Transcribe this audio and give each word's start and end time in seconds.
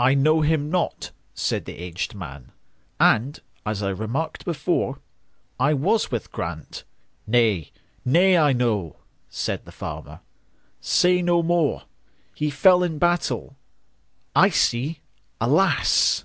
"I 0.00 0.14
know 0.14 0.40
him 0.40 0.70
not," 0.70 1.12
said 1.34 1.64
the 1.64 1.78
aged 1.78 2.12
man,"And, 2.12 3.38
as 3.64 3.80
I 3.80 3.90
remarked 3.90 4.44
before,I 4.44 5.72
was 5.72 6.10
with 6.10 6.32
Grant"—"Nay, 6.32 7.70
nay, 8.04 8.36
I 8.36 8.52
know,"Said 8.52 9.64
the 9.66 9.70
farmer, 9.70 10.18
"say 10.80 11.22
no 11.22 11.44
more:"He 11.44 12.50
fell 12.50 12.82
in 12.82 12.98
battle,—I 12.98 14.48
see, 14.50 14.98
alas! 15.40 16.16